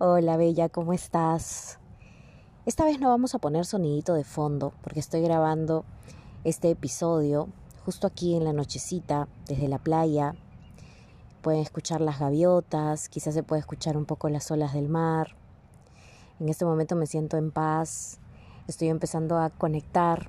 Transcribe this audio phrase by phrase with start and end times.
[0.00, 1.78] Hola Bella, ¿cómo estás?
[2.66, 5.84] Esta vez no vamos a poner sonidito de fondo porque estoy grabando
[6.42, 7.46] este episodio
[7.84, 10.34] justo aquí en la nochecita, desde la playa.
[11.42, 15.36] Pueden escuchar las gaviotas, quizás se puede escuchar un poco las olas del mar.
[16.40, 18.18] En este momento me siento en paz,
[18.66, 20.28] estoy empezando a conectar,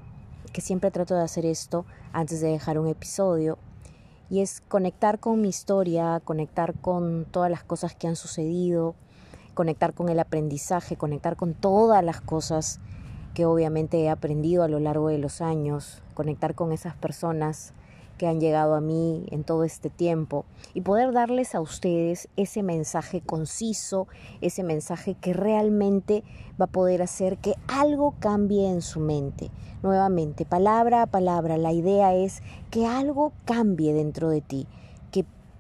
[0.53, 3.57] que siempre trato de hacer esto antes de dejar un episodio
[4.29, 8.93] y es conectar con mi historia, conectar con todas las cosas que han sucedido,
[9.55, 12.79] conectar con el aprendizaje, conectar con todas las cosas
[13.33, 17.73] que obviamente he aprendido a lo largo de los años, conectar con esas personas
[18.17, 22.63] que han llegado a mí en todo este tiempo y poder darles a ustedes ese
[22.63, 24.07] mensaje conciso,
[24.41, 26.23] ese mensaje que realmente
[26.59, 29.51] va a poder hacer que algo cambie en su mente.
[29.83, 34.67] Nuevamente, palabra a palabra, la idea es que algo cambie dentro de ti,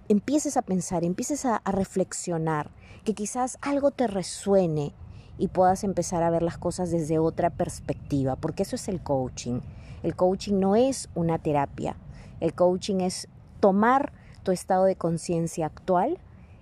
[0.07, 2.69] empieces a pensar, empieces a, reflexionar,
[3.03, 4.93] que quizás algo te resuene
[5.37, 9.59] y puedas empezar a ver las cosas desde otra perspectiva, porque eso es el coaching.
[10.03, 11.95] El coaching no es una terapia,
[12.39, 13.27] el coaching es
[13.59, 14.13] tomar
[14.43, 16.19] tu estado de conciencia actual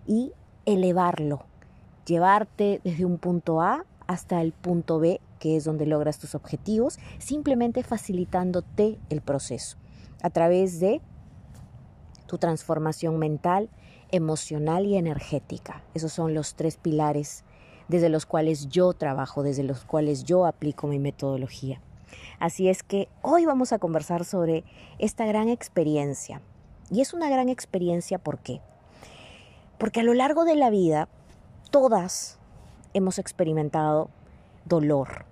[0.07, 0.31] y
[0.65, 1.45] elevarlo,
[2.05, 6.99] llevarte desde un punto A hasta el punto B, que es donde logras tus objetivos,
[7.19, 9.77] simplemente facilitándote el proceso.
[10.21, 11.01] A través de
[12.33, 13.69] tu transformación mental,
[14.09, 15.83] emocional y energética.
[15.93, 17.43] Esos son los tres pilares
[17.89, 21.79] desde los cuales yo trabajo, desde los cuales yo aplico mi metodología.
[22.39, 24.63] Así es que hoy vamos a conversar sobre
[24.97, 26.41] esta gran experiencia.
[26.89, 28.61] Y es una gran experiencia ¿por qué?
[29.77, 31.09] Porque a lo largo de la vida
[31.69, 32.39] todas
[32.95, 34.09] hemos experimentado
[34.65, 35.27] dolor.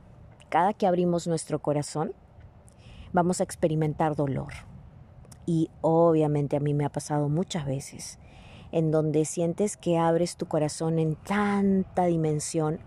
[0.49, 2.13] Cada que abrimos nuestro corazón
[3.11, 4.53] vamos a experimentar dolor.
[5.45, 8.19] Y obviamente a mí me ha pasado muchas veces
[8.71, 12.79] en donde sientes que abres tu corazón en tanta dimensión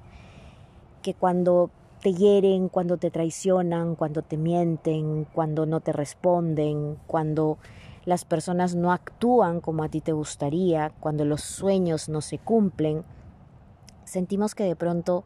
[1.03, 1.71] que cuando
[2.01, 7.59] te hieren, cuando te traicionan, cuando te mienten, cuando no te responden, cuando
[8.05, 13.05] las personas no actúan como a ti te gustaría, cuando los sueños no se cumplen,
[14.05, 15.25] sentimos que de pronto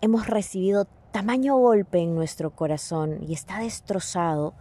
[0.00, 4.54] hemos recibido tamaño golpe en nuestro corazón y está destrozado,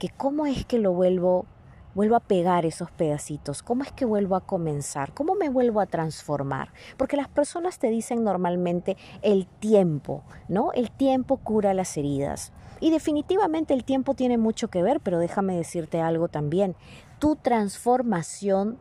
[0.00, 1.46] que cómo es que lo vuelvo
[1.94, 3.62] vuelvo a pegar esos pedacitos?
[3.62, 5.12] ¿Cómo es que vuelvo a comenzar?
[5.12, 6.72] ¿Cómo me vuelvo a transformar?
[6.96, 10.72] Porque las personas te dicen normalmente el tiempo, ¿no?
[10.72, 12.52] El tiempo cura las heridas.
[12.80, 16.76] Y definitivamente el tiempo tiene mucho que ver, pero déjame decirte algo también.
[17.18, 18.78] Tu transformación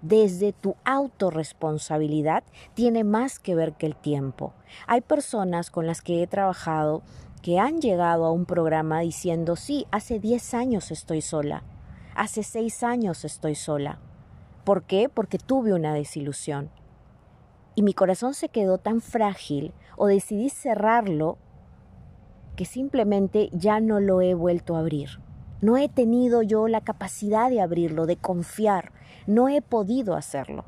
[0.00, 2.44] desde tu autorresponsabilidad
[2.74, 4.52] tiene más que ver que el tiempo.
[4.86, 7.02] Hay personas con las que he trabajado
[7.42, 11.64] que han llegado a un programa diciendo, sí, hace 10 años estoy sola,
[12.14, 13.98] Hace seis años estoy sola.
[14.64, 15.08] ¿Por qué?
[15.08, 16.70] Porque tuve una desilusión.
[17.74, 21.38] Y mi corazón se quedó tan frágil o decidí cerrarlo
[22.54, 25.20] que simplemente ya no lo he vuelto a abrir.
[25.62, 28.92] No he tenido yo la capacidad de abrirlo, de confiar.
[29.26, 30.66] No he podido hacerlo.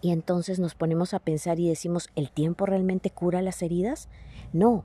[0.00, 4.08] Y entonces nos ponemos a pensar y decimos, ¿el tiempo realmente cura las heridas?
[4.54, 4.84] No,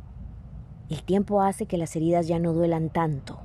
[0.89, 3.39] el tiempo hace que las heridas ya no duelan tanto.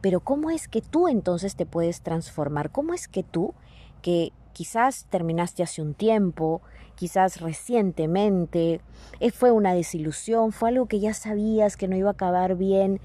[0.00, 2.70] Pero ¿cómo es que tú entonces te puedes transformar?
[2.70, 3.54] ¿Cómo es que tú,
[4.02, 6.60] que quizás terminaste hace un tiempo,
[6.94, 8.80] quizás recientemente,
[9.20, 13.00] eh, fue una desilusión, fue algo que ya sabías que no iba a acabar bien,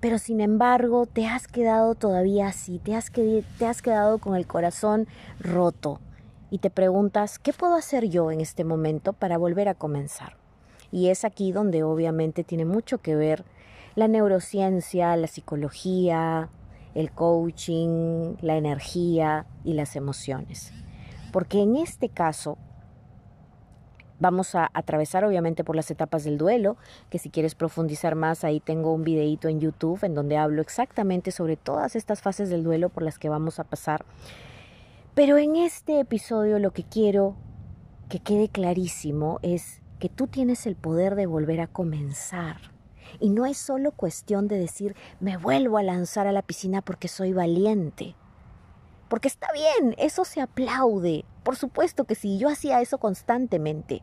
[0.00, 4.46] pero sin embargo te has quedado todavía así, te has, te has quedado con el
[4.46, 5.06] corazón
[5.38, 6.00] roto
[6.50, 10.39] y te preguntas, ¿qué puedo hacer yo en este momento para volver a comenzar?
[10.92, 13.44] Y es aquí donde obviamente tiene mucho que ver
[13.94, 16.48] la neurociencia, la psicología,
[16.94, 20.72] el coaching, la energía y las emociones.
[21.32, 22.58] Porque en este caso,
[24.20, 26.76] Vamos a atravesar obviamente por las etapas del duelo,
[27.08, 31.30] que si quieres profundizar más, ahí tengo un videito en YouTube en donde hablo exactamente
[31.30, 34.04] sobre todas estas fases del duelo por las que vamos a pasar.
[35.14, 37.34] Pero en este episodio lo que quiero
[38.10, 42.72] que quede clarísimo es que tú tienes el poder de volver a comenzar.
[43.20, 47.06] Y no es solo cuestión de decir, me vuelvo a lanzar a la piscina porque
[47.06, 48.16] soy valiente.
[49.08, 51.24] Porque está bien, eso se aplaude.
[51.44, 54.02] Por supuesto que sí, yo hacía eso constantemente.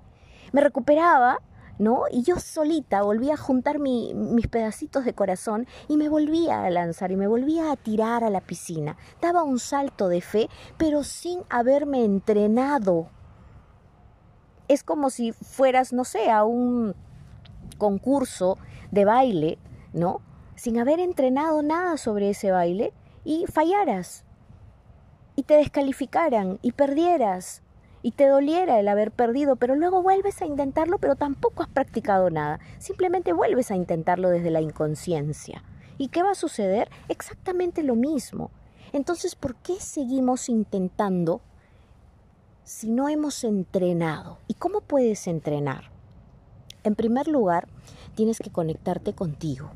[0.51, 1.41] Me recuperaba,
[1.79, 2.03] ¿no?
[2.11, 7.11] Y yo solita volvía a juntar mis pedacitos de corazón y me volvía a lanzar
[7.11, 8.97] y me volvía a tirar a la piscina.
[9.21, 13.09] Daba un salto de fe, pero sin haberme entrenado.
[14.67, 16.95] Es como si fueras, no sé, a un
[17.77, 18.57] concurso
[18.91, 19.57] de baile,
[19.93, 20.21] ¿no?
[20.55, 22.93] Sin haber entrenado nada sobre ese baile
[23.23, 24.25] y fallaras
[25.35, 27.61] y te descalificaran y perdieras
[28.01, 32.29] y te doliera el haber perdido, pero luego vuelves a intentarlo, pero tampoco has practicado
[32.29, 32.59] nada.
[32.79, 35.63] Simplemente vuelves a intentarlo desde la inconsciencia.
[35.97, 36.89] ¿Y qué va a suceder?
[37.09, 38.51] Exactamente lo mismo.
[38.93, 41.41] Entonces, ¿por qué seguimos intentando
[42.67, 44.39] si no hemos entrenado?
[44.49, 45.85] ¿Y cómo puedes entrenar?
[46.83, 47.69] En primer lugar,
[48.13, 49.71] tienes que conectarte contigo.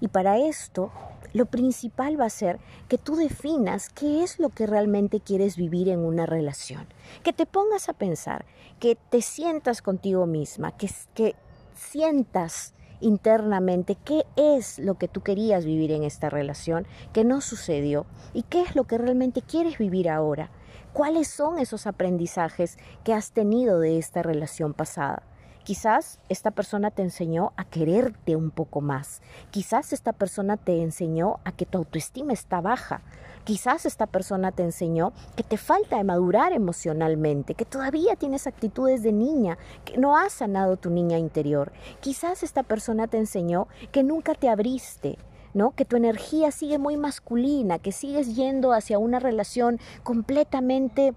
[0.00, 0.90] Y para esto
[1.34, 2.58] lo principal va a ser
[2.88, 6.86] que tú definas qué es lo que realmente quieres vivir en una relación,
[7.22, 8.46] que te pongas a pensar,
[8.80, 11.34] que te sientas contigo misma, que, que
[11.74, 18.06] sientas internamente qué es lo que tú querías vivir en esta relación, que no sucedió,
[18.32, 20.50] y qué es lo que realmente quieres vivir ahora.
[20.92, 25.22] ¿Cuáles son esos aprendizajes que has tenido de esta relación pasada?
[25.64, 29.22] Quizás esta persona te enseñó a quererte un poco más.
[29.50, 33.00] Quizás esta persona te enseñó a que tu autoestima está baja.
[33.44, 39.12] Quizás esta persona te enseñó que te falta madurar emocionalmente, que todavía tienes actitudes de
[39.12, 39.56] niña,
[39.86, 41.72] que no has sanado tu niña interior.
[42.00, 45.16] Quizás esta persona te enseñó que nunca te abriste,
[45.54, 45.72] ¿no?
[45.72, 51.14] Que tu energía sigue muy masculina, que sigues yendo hacia una relación completamente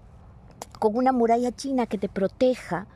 [0.78, 2.86] con una muralla china que te proteja,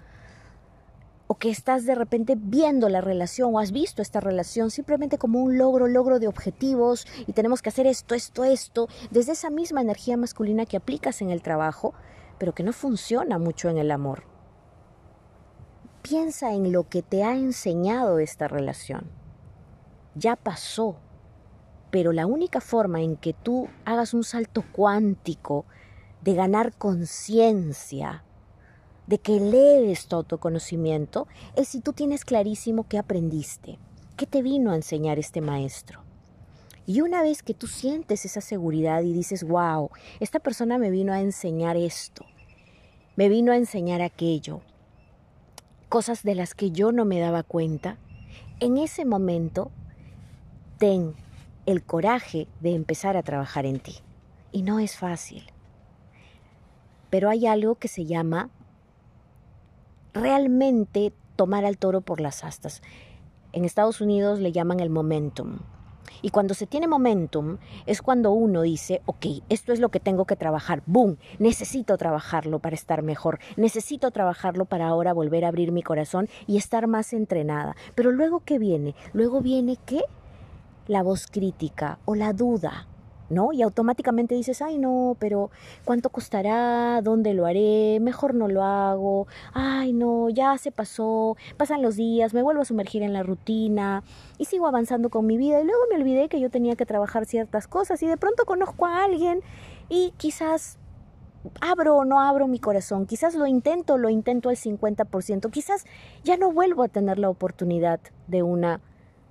[1.32, 5.40] o que estás de repente viendo la relación o has visto esta relación simplemente como
[5.40, 9.80] un logro, logro de objetivos y tenemos que hacer esto, esto, esto, desde esa misma
[9.80, 11.94] energía masculina que aplicas en el trabajo,
[12.36, 14.24] pero que no funciona mucho en el amor.
[16.02, 19.08] Piensa en lo que te ha enseñado esta relación.
[20.16, 20.96] Ya pasó,
[21.90, 25.64] pero la única forma en que tú hagas un salto cuántico
[26.22, 28.24] de ganar conciencia,
[29.06, 31.26] de que eleves tu autoconocimiento
[31.56, 33.78] es si tú tienes clarísimo qué aprendiste,
[34.16, 36.02] qué te vino a enseñar este maestro.
[36.86, 39.90] Y una vez que tú sientes esa seguridad y dices, wow,
[40.20, 42.24] esta persona me vino a enseñar esto,
[43.16, 44.60] me vino a enseñar aquello,
[45.88, 47.98] cosas de las que yo no me daba cuenta,
[48.60, 49.70] en ese momento
[50.78, 51.14] ten
[51.70, 53.96] el coraje de empezar a trabajar en ti.
[54.52, 55.44] Y no es fácil.
[57.08, 58.50] Pero hay algo que se llama
[60.12, 62.82] realmente tomar al toro por las astas.
[63.52, 65.58] En Estados Unidos le llaman el momentum.
[66.22, 70.26] Y cuando se tiene momentum es cuando uno dice, ok, esto es lo que tengo
[70.26, 75.72] que trabajar, boom, necesito trabajarlo para estar mejor, necesito trabajarlo para ahora volver a abrir
[75.72, 77.74] mi corazón y estar más entrenada.
[77.94, 78.94] Pero luego, ¿qué viene?
[79.12, 80.02] Luego viene, ¿qué?
[80.90, 82.88] La voz crítica o la duda
[83.28, 83.52] ¿no?
[83.52, 85.50] Y automáticamente dices, ay no, pero
[85.84, 87.00] ¿cuánto costará?
[87.00, 87.98] ¿Dónde lo haré?
[88.00, 89.28] Mejor no lo hago.
[89.54, 91.36] Ay no, ya se pasó.
[91.56, 94.02] Pasan los días, me vuelvo a sumergir en la rutina
[94.36, 95.60] y sigo avanzando con mi vida.
[95.60, 98.86] Y luego me olvidé que yo tenía que trabajar ciertas cosas y de pronto conozco
[98.86, 99.42] a alguien
[99.88, 100.80] y quizás
[101.60, 105.86] abro o no abro mi corazón, quizás lo intento, lo intento al 50%, quizás
[106.24, 108.80] ya no vuelvo a tener la oportunidad de una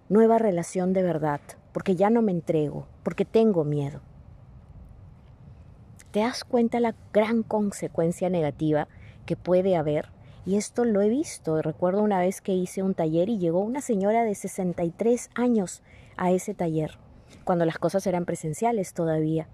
[0.09, 1.39] nueva relación de verdad
[1.71, 4.01] porque ya no me entrego, porque tengo miedo.
[6.11, 8.87] ¿Te das cuenta la gran consecuencia negativa
[9.25, 10.09] que puede haber?
[10.45, 11.61] Y esto lo he visto.
[11.61, 15.83] Recuerdo una vez que hice un taller y llegó una señora de 63 años
[16.17, 16.97] a ese taller,
[17.43, 19.47] cuando las cosas eran presenciales todavía.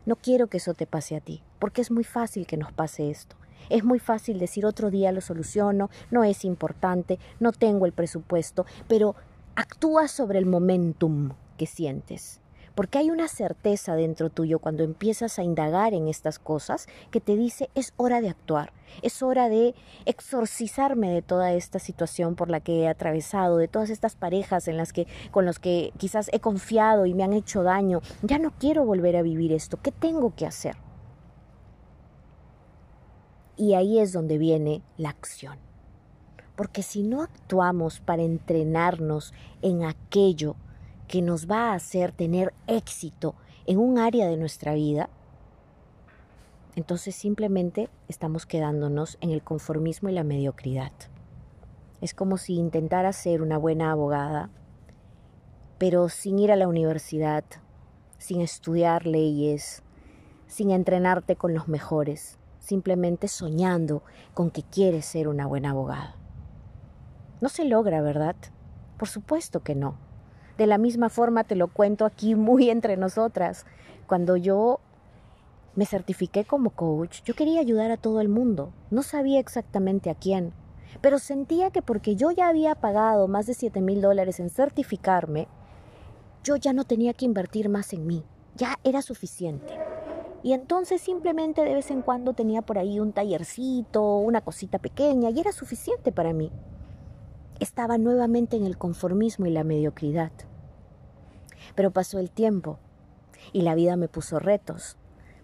[0.06, 3.10] No quiero que eso te pase a ti, porque es muy fácil que nos pase
[3.10, 3.36] esto.
[3.70, 8.66] Es muy fácil decir otro día lo soluciono, no es importante, no tengo el presupuesto,
[8.88, 9.16] pero
[9.56, 12.40] actúa sobre el momentum que sientes.
[12.78, 17.36] Porque hay una certeza dentro tuyo cuando empiezas a indagar en estas cosas que te
[17.36, 18.72] dice es hora de actuar,
[19.02, 19.74] es hora de
[20.06, 24.78] exorcizarme de toda esta situación por la que he atravesado, de todas estas parejas en
[24.78, 28.02] las que con los que quizás he confiado y me han hecho daño.
[28.22, 29.80] Ya no quiero volver a vivir esto.
[29.82, 30.78] ¿Qué tengo que hacer?
[33.58, 35.58] Y ahí es donde viene la acción.
[36.56, 40.56] Porque si no actuamos para entrenarnos en aquello
[41.08, 43.36] que nos va a hacer tener éxito
[43.66, 45.10] en un área de nuestra vida,
[46.76, 50.92] entonces simplemente estamos quedándonos en el conformismo y la mediocridad.
[52.02, 54.52] Es como si intentara ser una buena abogada,
[55.80, 57.44] pero sin ir a la universidad,
[58.20, 59.82] sin estudiar leyes,
[60.46, 62.38] sin entrenarte con los mejores,
[62.68, 66.16] simplemente soñando con que quieres ser una buena abogada.
[67.40, 68.36] No se logra, ¿verdad?
[68.98, 69.96] Por supuesto que no.
[70.58, 73.66] De la misma forma te lo cuento aquí muy entre nosotras.
[74.06, 74.82] Cuando yo
[75.76, 78.74] me certifiqué como coach, yo quería ayudar a todo el mundo.
[78.92, 80.52] No sabía exactamente a quién,
[81.00, 85.48] pero sentía que porque yo ya había pagado más de 7 mil dólares en certificarme,
[86.44, 88.26] yo ya no tenía que invertir más en mí.
[88.56, 89.74] Ya era suficiente.
[90.48, 95.30] Y entonces simplemente de vez en cuando tenía por ahí un tallercito, una cosita pequeña,
[95.30, 96.54] y era suficiente para mí.
[97.60, 100.32] Estaba nuevamente en el conformismo y la mediocridad.
[101.76, 102.80] Pero pasó el tiempo
[103.52, 104.96] y la vida me puso retos.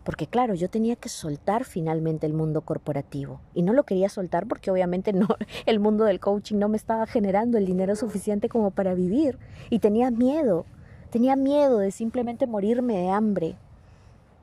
[0.05, 3.41] Porque claro, yo tenía que soltar finalmente el mundo corporativo.
[3.53, 5.27] Y no lo quería soltar porque obviamente no,
[5.65, 9.37] el mundo del coaching no me estaba generando el dinero suficiente como para vivir.
[9.69, 10.65] Y tenía miedo,
[11.09, 13.57] tenía miedo de simplemente morirme de hambre,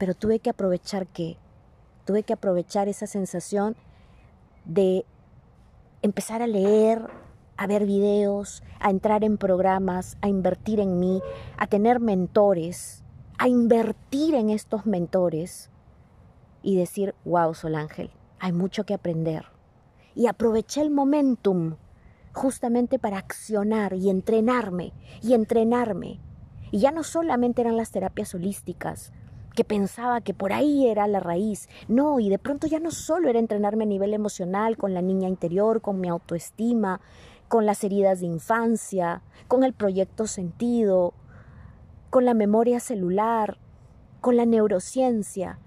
[0.01, 1.37] pero tuve que aprovechar que
[2.07, 3.77] tuve que aprovechar esa sensación
[4.65, 5.05] de
[6.01, 7.11] empezar a leer,
[7.59, 11.21] a ver videos, a entrar en programas, a invertir en mí,
[11.59, 13.05] a tener mentores,
[13.37, 15.69] a invertir en estos mentores
[16.63, 19.45] y decir, wow, Sol Ángel, hay mucho que aprender.
[20.15, 21.77] Y aproveché el momentum
[22.33, 26.21] justamente para accionar y entrenarme y entrenarme.
[26.71, 29.13] Y ya no solamente eran las terapias holísticas,
[29.55, 31.69] que pensaba que por ahí era la raíz.
[31.89, 35.29] No, y de pronto ya no solo era entrenarme a nivel emocional, con la niña
[35.29, 37.01] interior, con mi autoestima,
[37.49, 41.15] con las heridas de infancia, con el proyecto sentido,
[42.11, 43.59] con la memoria celular,
[44.21, 45.59] con la neurociencia.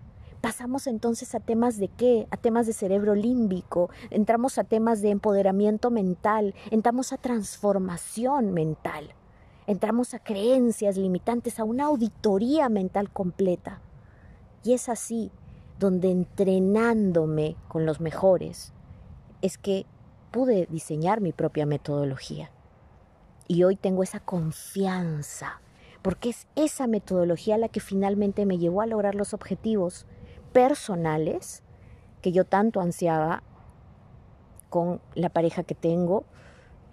[0.42, 2.28] Pasamos entonces a temas de qué?
[2.30, 9.14] A temas de cerebro límbico, entramos a temas de empoderamiento mental, entramos a transformación mental.
[9.66, 13.82] Entramos a creencias limitantes, a una auditoría mental completa.
[14.64, 15.32] Y es así
[15.80, 18.74] donde entrenándome con los mejores
[19.42, 19.86] es que
[20.32, 22.50] pude diseñar mi propia metodología.
[23.48, 25.62] Y hoy tengo esa confianza,
[26.02, 30.06] porque es esa metodología la que finalmente me llevó a lograr los objetivos
[30.54, 31.62] personales
[32.22, 33.44] que yo tanto ansiaba
[34.70, 36.24] con la pareja que tengo,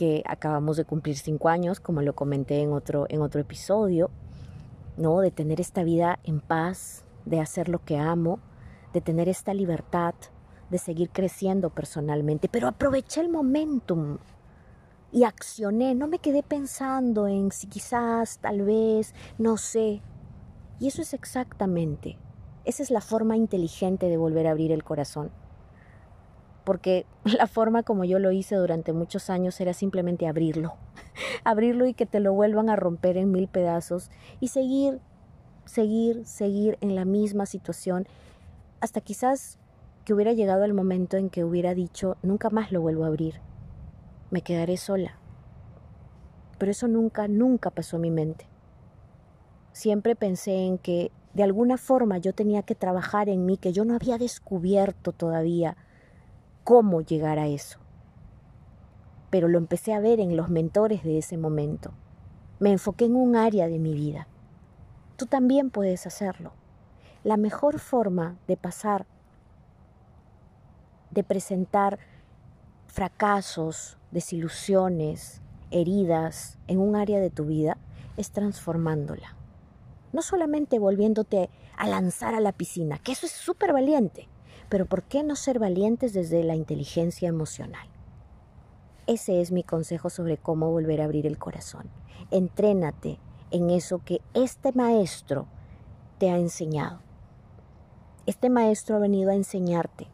[0.01, 4.11] que acabamos de cumplir cinco años, como lo comenté en otro, en otro episodio,
[4.97, 5.21] ¿no?
[5.21, 8.41] De tener esta vida en paz, de hacer lo que amo,
[8.95, 10.15] de tener esta libertad,
[10.71, 12.49] de seguir creciendo personalmente.
[12.49, 14.17] Pero aproveché el momentum,
[15.13, 20.01] y accioné, no me quedé pensando en si quizás, tal vez, no sé.
[20.79, 22.17] Y eso es exactamente,
[22.65, 25.31] esa es la forma inteligente de volver a abrir el corazón.
[26.65, 30.75] Porque la forma como yo lo hice durante muchos años era simplemente abrirlo,
[31.45, 35.01] abrirlo y que te lo vuelvan a romper en mil pedazos y seguir,
[35.65, 38.07] seguir, seguir en la misma situación
[38.81, 39.59] hasta quizás
[40.05, 43.41] que hubiera llegado el momento en que hubiera dicho, nunca más lo vuelvo a abrir
[44.31, 45.19] me quedaré sola.
[46.59, 48.47] Pero eso nunca, nunca pasó a mi mente.
[49.73, 53.85] Siempre pensé en que de alguna forma yo tenía que trabajar en mí, que yo
[53.85, 55.77] no había descubierto todavía
[56.71, 57.81] cómo llegar a eso.
[59.29, 61.91] Pero lo empecé a ver en los mentores de ese momento.
[62.61, 64.29] Me enfoqué en un área de mi vida.
[65.17, 66.53] Tú también puedes hacerlo.
[67.25, 69.05] La mejor forma de pasar,
[71.11, 71.99] de presentar
[72.87, 77.79] fracasos, desilusiones, heridas en un área de tu vida,
[78.17, 79.35] es transformándola.
[80.13, 84.29] No solamente volviéndote a lanzar a la piscina, que eso es súper valiente,
[84.71, 87.87] pero ¿por qué no ser valientes desde la inteligencia emocional?
[89.07, 91.91] Ese es mi consejo sobre cómo volver a abrir el corazón.
[92.31, 93.19] Entrénate
[93.51, 95.49] en eso que este maestro
[96.19, 97.01] te ha enseñado.
[98.27, 100.07] Este maestro ha venido a enseñarte,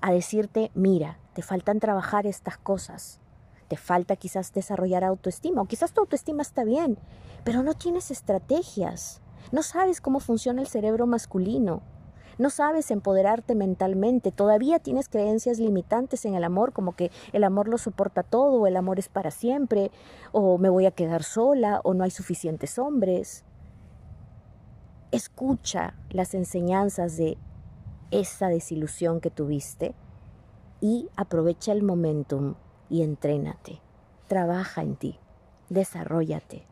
[0.00, 3.18] a decirte, mira, te faltan trabajar estas cosas.
[3.66, 6.96] Te falta quizás desarrollar autoestima o quizás tu autoestima está bien,
[7.42, 9.20] pero no tienes estrategias.
[9.50, 11.82] No sabes cómo funciona el cerebro masculino.
[12.38, 14.30] No sabes empoderarte mentalmente.
[14.30, 18.76] Todavía tienes creencias limitantes en el amor, como que el amor lo soporta todo, el
[18.76, 19.90] amor es para siempre,
[20.32, 23.44] o me voy a quedar sola, o no hay suficientes hombres.
[25.12, 27.38] Escucha las enseñanzas de
[28.10, 29.94] esa desilusión que tuviste
[30.80, 32.54] y aprovecha el momentum
[32.90, 33.80] y entrénate.
[34.28, 35.18] Trabaja en ti,
[35.70, 36.66] desarrollate.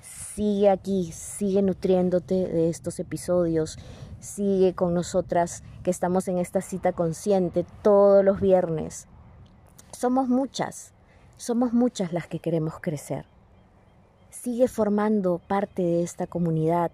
[0.00, 3.78] Sigue aquí, sigue nutriéndote de estos episodios,
[4.26, 9.06] sigue con nosotras que estamos en esta cita consciente todos los viernes.
[9.92, 10.92] Somos muchas,
[11.36, 13.24] somos muchas las que queremos crecer.
[14.30, 16.90] Sigue formando parte de esta comunidad,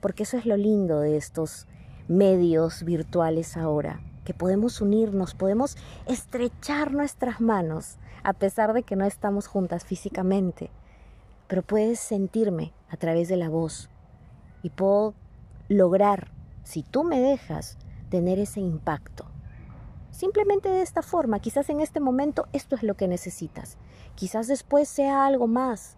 [0.00, 1.66] porque eso es lo lindo de estos
[2.08, 9.04] medios virtuales ahora que podemos unirnos, podemos estrechar nuestras manos, a pesar de que no
[9.04, 10.70] estamos juntas físicamente.
[11.46, 13.90] Pero puedes sentirme a través de la voz
[14.62, 15.14] y puedo
[15.68, 16.30] lograr,
[16.64, 17.78] si tú me dejas,
[18.10, 19.26] tener ese impacto.
[20.10, 23.78] Simplemente de esta forma, quizás en este momento esto es lo que necesitas,
[24.16, 25.96] quizás después sea algo más,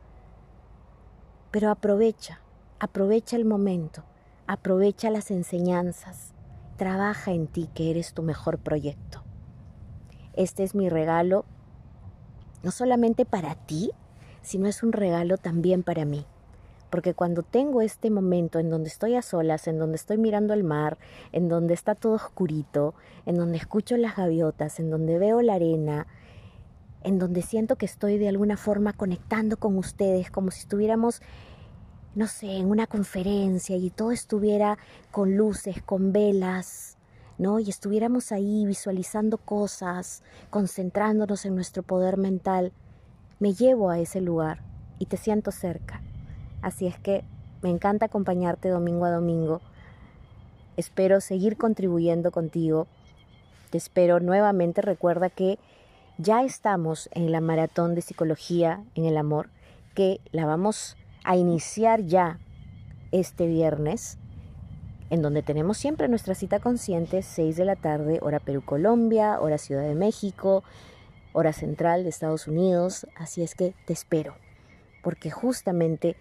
[1.50, 2.40] pero aprovecha,
[2.79, 4.05] aprovecha el momento,
[4.46, 6.35] aprovecha las enseñanzas,
[6.76, 9.24] Trabaja en ti que eres tu mejor proyecto.
[10.35, 11.46] Este es mi regalo,
[12.62, 13.92] no solamente para ti,
[14.42, 16.26] sino es un regalo también para mí.
[16.90, 20.64] Porque cuando tengo este momento en donde estoy a solas, en donde estoy mirando el
[20.64, 20.99] mar,
[21.33, 22.94] en donde está todo oscurito,
[23.27, 26.07] en donde escucho las gaviotas, en donde veo la arena,
[27.03, 31.22] en donde siento que estoy de alguna forma conectando con ustedes, como si estuviéramos
[32.16, 34.79] no sé, en una conferencia y todo estuviera
[35.11, 36.96] con luces, con velas,
[37.37, 37.61] ¿no?
[37.61, 42.72] Y estuviéramos ahí visualizando cosas, concentrándonos en nuestro poder mental,
[43.38, 44.62] me llevo a ese lugar
[44.99, 46.01] y te siento cerca.
[46.62, 47.25] Así es que
[47.62, 49.61] me encanta acompañarte domingo a domingo.
[50.77, 52.87] Espero seguir contribuyendo contigo.
[53.71, 54.83] Te espero nuevamente.
[54.83, 55.59] Recuerda que
[56.19, 59.51] ya estamos en la maratón de psicología en el amor,
[59.95, 62.38] que la vamos a iniciar ya
[63.12, 64.19] este viernes,
[65.11, 69.59] en donde tenemos siempre nuestra cita consciente, 6 de la tarde, hora Perú, Colombia, hora
[69.59, 70.62] Ciudad de México,
[71.33, 73.07] hora central de Estados Unidos.
[73.16, 74.35] Así es que te espero,
[75.03, 76.16] porque justamente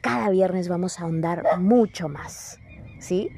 [0.00, 2.60] cada viernes vamos a ahondar mucho más.
[2.98, 3.30] ¿Sí?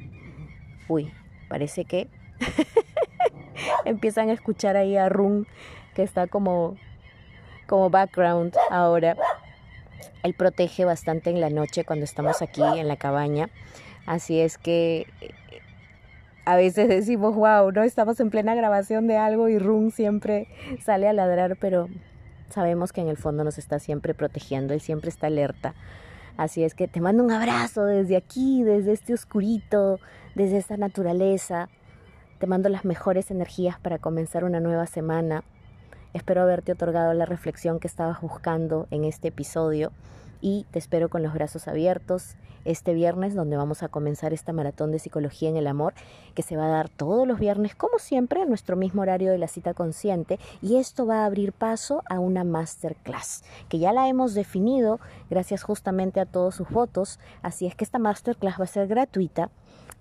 [0.88, 1.12] Uy,
[1.48, 2.08] parece que
[3.84, 5.46] empiezan a escuchar ahí a Run,
[5.94, 6.76] que está como,
[7.66, 9.16] como background ahora.
[10.22, 13.50] Él protege bastante en la noche cuando estamos aquí en la cabaña.
[14.06, 15.06] Así es que
[16.44, 20.48] a veces decimos, wow, no estamos en plena grabación de algo y Run siempre
[20.82, 21.88] sale a ladrar, pero
[22.48, 25.74] sabemos que en el fondo nos está siempre protegiendo, él siempre está alerta.
[26.36, 30.00] Así es que te mando un abrazo desde aquí, desde este oscurito,
[30.34, 31.68] desde esta naturaleza.
[32.38, 35.44] Te mando las mejores energías para comenzar una nueva semana.
[36.14, 39.92] Espero haberte otorgado la reflexión que estabas buscando en este episodio
[40.40, 44.92] y te espero con los brazos abiertos este viernes donde vamos a comenzar esta maratón
[44.92, 45.94] de psicología en el amor
[46.34, 49.38] que se va a dar todos los viernes como siempre en nuestro mismo horario de
[49.38, 54.08] la cita consciente y esto va a abrir paso a una masterclass que ya la
[54.08, 57.18] hemos definido gracias justamente a todos sus votos.
[57.42, 59.50] Así es que esta masterclass va a ser gratuita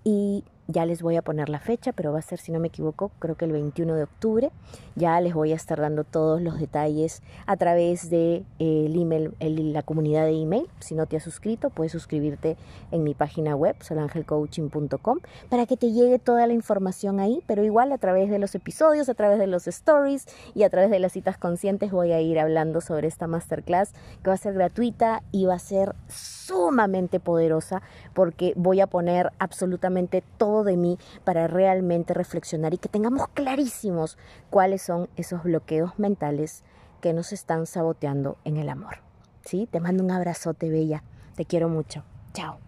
[0.04, 2.68] y ya les voy a poner la fecha, pero va a ser, si no me
[2.68, 4.50] equivoco, creo que el 21 de octubre.
[4.96, 9.34] Ya les voy a estar dando todos los detalles a través de eh, el email,
[9.72, 10.68] la comunidad de email.
[10.78, 12.56] Si no te has suscrito, puedes suscribirte
[12.90, 17.92] en mi página web, solangelcoaching.com, para que te llegue toda la información ahí, pero igual
[17.92, 21.12] a través de los episodios, a través de los stories y a través de las
[21.12, 25.46] citas conscientes voy a ir hablando sobre esta masterclass que va a ser gratuita y
[25.46, 27.82] va a ser sumamente poderosa
[28.14, 34.18] porque voy a poner absolutamente todo de mí para realmente reflexionar y que tengamos clarísimos
[34.50, 36.64] cuáles son esos bloqueos mentales
[37.00, 38.98] que nos están saboteando en el amor.
[39.44, 39.66] ¿Sí?
[39.70, 41.02] Te mando un abrazote, bella.
[41.34, 42.04] Te quiero mucho.
[42.34, 42.58] Chao.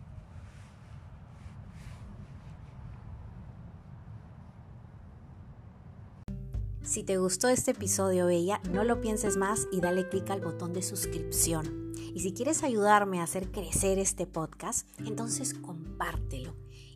[6.82, 10.72] Si te gustó este episodio, Bella, no lo pienses más y dale clic al botón
[10.72, 11.92] de suscripción.
[12.14, 16.61] Y si quieres ayudarme a hacer crecer este podcast, entonces compártelo